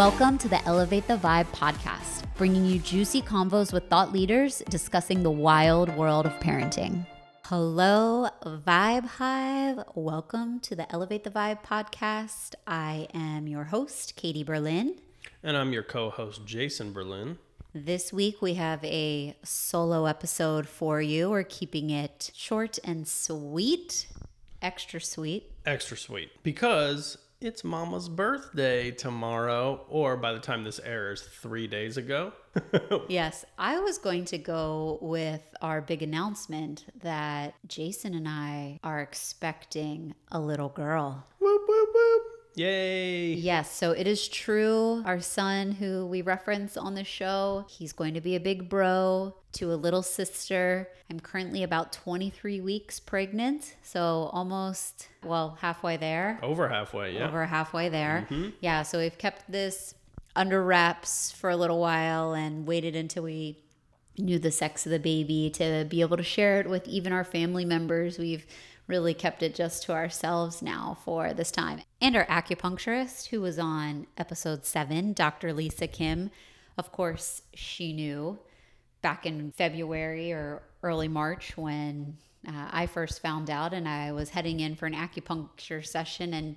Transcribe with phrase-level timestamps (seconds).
[0.00, 5.22] Welcome to the Elevate the Vibe podcast, bringing you juicy convos with thought leaders discussing
[5.22, 7.06] the wild world of parenting.
[7.44, 9.84] Hello, Vibe Hive.
[9.94, 12.54] Welcome to the Elevate the Vibe podcast.
[12.66, 14.96] I am your host, Katie Berlin.
[15.42, 17.36] And I'm your co host, Jason Berlin.
[17.74, 21.28] This week we have a solo episode for you.
[21.28, 24.06] We're keeping it short and sweet,
[24.62, 25.52] extra sweet.
[25.66, 26.30] Extra sweet.
[26.42, 32.32] Because it's Mama's birthday tomorrow, or by the time this airs, three days ago.
[33.08, 39.00] yes, I was going to go with our big announcement that Jason and I are
[39.00, 41.26] expecting a little girl.
[41.38, 42.22] Whoop, whoop, whoop.
[42.56, 43.32] Yay.
[43.34, 45.02] Yes, so it is true.
[45.06, 49.34] Our son, who we reference on the show, he's going to be a big bro
[49.52, 50.88] to a little sister.
[51.10, 56.38] I'm currently about 23 weeks pregnant, so almost, well, halfway there.
[56.42, 57.28] Over halfway, yeah.
[57.28, 58.26] Over halfway there.
[58.30, 58.50] Mm-hmm.
[58.60, 59.94] Yeah, so we've kept this
[60.36, 63.58] under wraps for a little while and waited until we
[64.18, 67.24] knew the sex of the baby to be able to share it with even our
[67.24, 68.18] family members.
[68.18, 68.46] We've
[68.86, 71.80] really kept it just to ourselves now for this time.
[72.00, 75.52] And our acupuncturist, who was on episode seven, Dr.
[75.52, 76.30] Lisa Kim,
[76.76, 78.38] of course, she knew
[79.02, 84.30] back in February or early March when uh, I first found out and I was
[84.30, 86.32] heading in for an acupuncture session.
[86.34, 86.56] And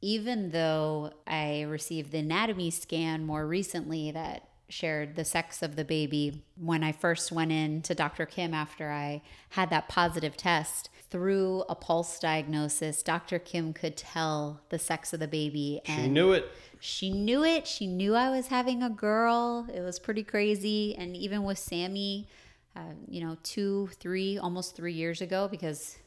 [0.00, 5.84] even though I received the anatomy scan more recently that shared the sex of the
[5.84, 8.26] baby when I first went in to Dr.
[8.26, 10.90] Kim after I had that positive test.
[11.10, 13.38] Through a pulse diagnosis, Dr.
[13.38, 15.80] Kim could tell the sex of the baby.
[15.86, 16.50] And she knew it.
[16.80, 17.66] She knew it.
[17.68, 19.68] She knew I was having a girl.
[19.72, 20.96] It was pretty crazy.
[20.96, 22.28] And even with Sammy,
[22.74, 25.98] uh, you know, two, three, almost three years ago, because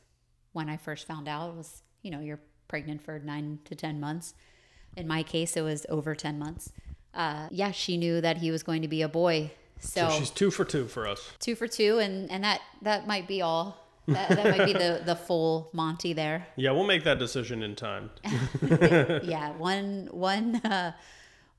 [0.52, 4.00] when I first found out, it was, you know, you're pregnant for nine to 10
[4.00, 4.34] months.
[4.98, 6.72] In my case, it was over 10 months
[7.18, 9.52] uh, yeah, she knew that he was going to be a boy.
[9.80, 11.32] So, so she's two for two for us.
[11.40, 13.84] Two for two, and and that that might be all.
[14.08, 16.48] That, that might be the the full Monty there.
[16.56, 18.12] Yeah, we'll make that decision in time.
[19.24, 20.94] yeah, one one uh,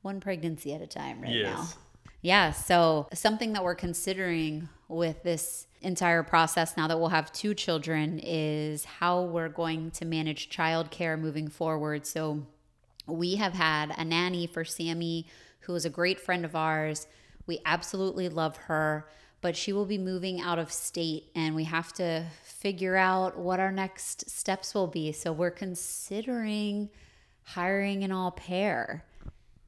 [0.03, 1.45] one pregnancy at a time right yes.
[1.45, 1.69] now.
[2.23, 7.55] Yeah, so something that we're considering with this entire process now that we'll have two
[7.55, 12.07] children is how we're going to manage childcare moving forward.
[12.07, 12.45] So
[13.07, 15.27] we have had a nanny for Sammy
[15.61, 17.07] who is a great friend of ours.
[17.47, 19.09] We absolutely love her,
[19.41, 23.61] but she will be moving out of state and we have to figure out what
[23.61, 25.13] our next steps will be.
[25.13, 26.91] So we're considering
[27.43, 29.05] hiring an au pair.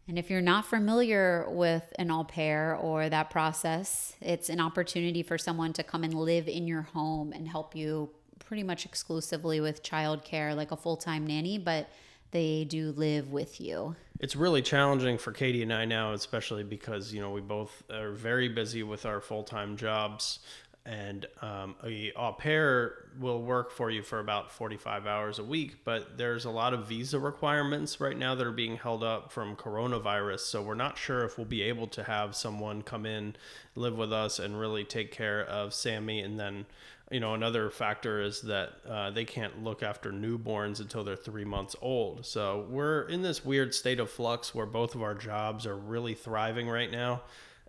[0.08, 5.22] And if you're not familiar with an au pair or that process, it's an opportunity
[5.22, 9.60] for someone to come and live in your home and help you pretty much exclusively
[9.60, 11.88] with childcare, like a full time nanny, but
[12.30, 13.96] they do live with you.
[14.18, 18.12] It's really challenging for Katie and I now, especially because you know we both are
[18.12, 20.40] very busy with our full time jobs,
[20.90, 25.84] and um, a au pair will work for you for about 45 hours a week
[25.84, 29.54] but there's a lot of visa requirements right now that are being held up from
[29.54, 33.36] coronavirus so we're not sure if we'll be able to have someone come in
[33.76, 36.66] live with us and really take care of sammy and then
[37.10, 41.44] you know, another factor is that uh, they can't look after newborns until they're three
[41.44, 42.24] months old.
[42.24, 46.14] So we're in this weird state of flux where both of our jobs are really
[46.14, 47.22] thriving right now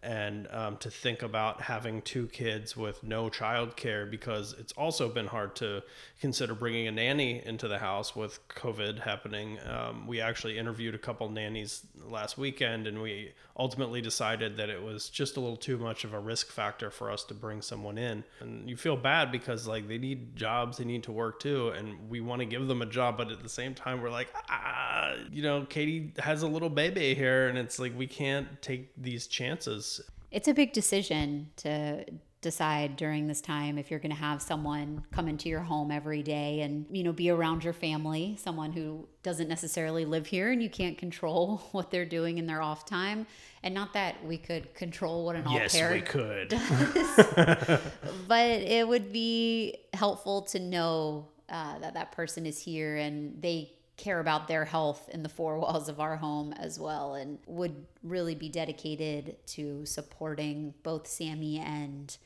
[0.03, 5.27] and um, to think about having two kids with no childcare because it's also been
[5.27, 5.83] hard to
[6.19, 9.59] consider bringing a nanny into the house with COVID happening.
[9.67, 14.81] Um, we actually interviewed a couple nannies last weekend, and we ultimately decided that it
[14.81, 17.97] was just a little too much of a risk factor for us to bring someone
[17.97, 18.23] in.
[18.39, 22.09] And you feel bad because like they need jobs, they need to work too, and
[22.09, 25.13] we want to give them a job, but at the same time, we're like, ah,
[25.31, 29.27] you know, Katie has a little baby here, and it's like we can't take these
[29.27, 29.90] chances
[30.31, 32.05] it's a big decision to
[32.41, 36.23] decide during this time if you're going to have someone come into your home every
[36.23, 40.63] day and you know be around your family someone who doesn't necessarily live here and
[40.63, 43.27] you can't control what they're doing in their off time.
[43.63, 46.49] And not that we could control what an yes, we could.
[46.49, 47.15] does,
[48.27, 53.71] but it would be helpful to know uh, that that person is here and they
[54.01, 57.85] care about their health in the four walls of our home as well and would
[58.03, 62.17] really be dedicated to supporting both Sammy and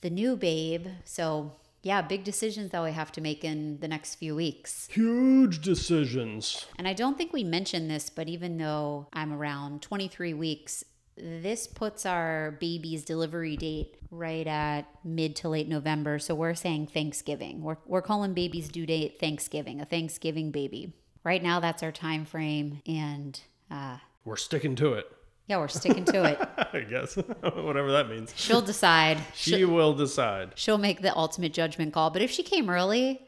[0.00, 0.86] the new babe.
[1.04, 1.52] So,
[1.82, 4.88] yeah, big decisions that we have to make in the next few weeks.
[4.90, 6.66] Huge decisions.
[6.78, 10.84] And I don't think we mentioned this, but even though I'm around 23 weeks,
[11.16, 16.18] this puts our baby's delivery date right at mid to late November.
[16.18, 17.62] So we're saying Thanksgiving.
[17.62, 20.92] We're, we're calling baby's due date Thanksgiving, a Thanksgiving baby
[21.24, 23.40] right now that's our time frame and
[23.70, 25.10] uh, We're sticking to it.
[25.46, 26.38] Yeah, we're sticking to it.
[26.72, 27.16] I guess.
[27.42, 28.32] Whatever that means.
[28.36, 29.18] She'll decide.
[29.34, 30.52] She She'll, will decide.
[30.54, 32.10] she'll make the ultimate judgment call.
[32.10, 33.20] But if she came early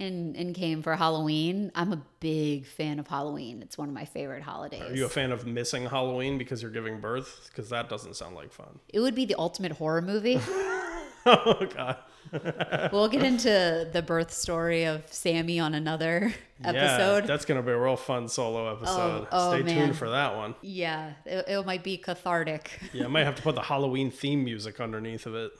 [0.00, 3.62] and, and came for Halloween, I'm a big fan of Halloween.
[3.62, 4.82] It's one of my favorite holidays.
[4.82, 7.48] Are you a fan of missing Halloween because you're giving birth?
[7.50, 8.80] Because that doesn't sound like fun.
[8.88, 10.40] it would be the ultimate horror movie.
[11.26, 11.96] oh, God.
[12.92, 16.32] we'll get into the birth story of Sammy on another
[16.62, 17.20] episode.
[17.22, 19.26] Yeah, that's going to be a real fun solo episode.
[19.32, 20.54] oh, Stay tuned for that one.
[20.62, 22.70] yeah, it, it might be cathartic.
[22.92, 25.50] Yeah, I might have to put the Halloween theme music underneath of it.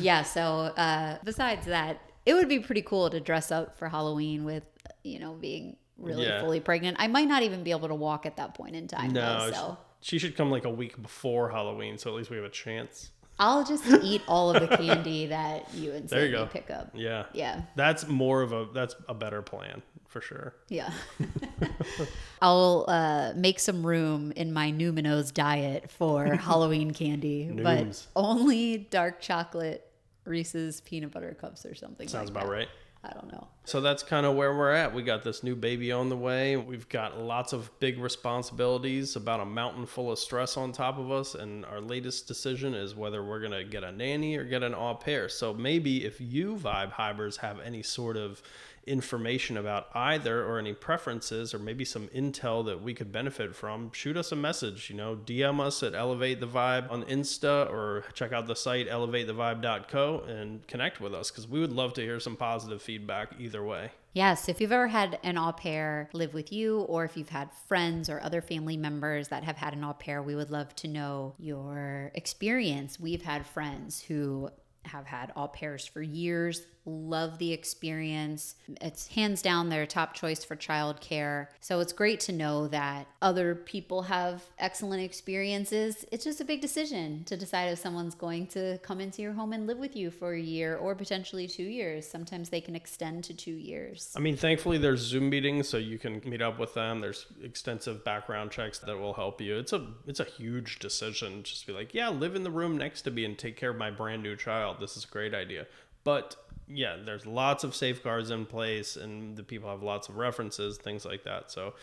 [0.00, 0.42] yeah, so
[0.76, 4.64] uh, besides that, it would be pretty cool to dress up for Halloween with,
[5.04, 6.40] you know, being really Yeah.
[6.40, 6.96] fully pregnant.
[7.00, 9.12] I might not even be able to walk at that point in time.
[9.12, 12.36] No, though, so she should come like a week before Halloween, so at least we
[12.36, 13.10] have a chance.
[13.38, 16.46] I'll just eat all of the candy that you and There you go.
[16.46, 16.90] pick up.
[16.94, 17.24] Yeah.
[17.32, 17.62] Yeah.
[17.76, 20.54] That's more of a that's a better plan for sure.
[20.68, 20.92] Yeah.
[22.42, 29.20] I'll uh, make some room in my Numinos diet for Halloween candy, but only dark
[29.20, 29.88] chocolate
[30.24, 32.08] Reese's peanut butter cups or something.
[32.08, 32.56] Sounds like about that.
[32.58, 32.68] right.
[33.04, 33.48] I don't know.
[33.64, 34.92] So that's kind of where we're at.
[34.92, 36.56] We got this new baby on the way.
[36.56, 41.12] We've got lots of big responsibilities, about a mountain full of stress on top of
[41.12, 41.36] us.
[41.36, 44.74] And our latest decision is whether we're going to get a nanny or get an
[44.74, 45.28] au pair.
[45.28, 48.42] So maybe if you Vibe Hivers have any sort of
[48.86, 53.92] information about either or any preferences or maybe some intel that we could benefit from,
[53.92, 54.90] shoot us a message.
[54.90, 58.88] You know, DM us at Elevate the Vibe on Insta or check out the site
[58.88, 63.64] elevatethevibe.co and connect with us because we would love to hear some positive feedback either
[63.64, 63.90] way.
[64.14, 67.50] Yes, if you've ever had an au pair live with you, or if you've had
[67.68, 70.88] friends or other family members that have had an au pair, we would love to
[70.88, 73.00] know your experience.
[73.00, 74.50] We've had friends who
[74.84, 78.56] have had au pairs for years, love the experience.
[78.80, 81.48] It's hands down their top choice for childcare.
[81.60, 86.04] So it's great to know that other people have excellent experiences.
[86.10, 89.52] It's just a big decision to decide if someone's going to come into your home
[89.52, 92.08] and live with you for a year or potentially two years.
[92.08, 94.12] Sometimes they can extend to two years.
[94.16, 97.00] I mean, thankfully, there's Zoom meetings, so you can meet up with them.
[97.00, 99.58] There's extensive background checks that will help you.
[99.58, 101.42] It's a it's a huge decision.
[101.42, 103.76] Just be like, yeah, live in the room next to me and take care of
[103.76, 104.78] my brand new child.
[104.80, 105.66] This is a great idea.
[106.04, 106.36] But
[106.72, 111.04] yeah, there's lots of safeguards in place, and the people have lots of references, things
[111.04, 111.50] like that.
[111.50, 111.74] So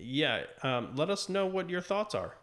[0.00, 2.34] yeah, um, let us know what your thoughts are.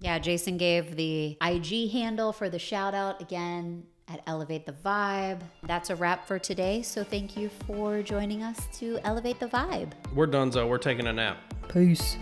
[0.00, 5.40] Yeah, Jason gave the IG handle for the shout out again at Elevate the Vibe.
[5.62, 6.82] That's a wrap for today.
[6.82, 9.92] So thank you for joining us to Elevate the Vibe.
[10.14, 11.38] We're done, so we're taking a nap.
[11.68, 12.16] Peace.